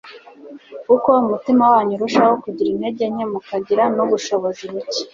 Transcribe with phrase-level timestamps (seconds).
[0.95, 5.01] Uko umutima wanyu urushaho kugira intege nke mukagira n'ubushobozi buke,